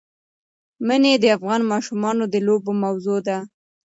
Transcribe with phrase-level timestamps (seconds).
[0.87, 3.37] منی د افغان ماشومانو د لوبو موضوع ده.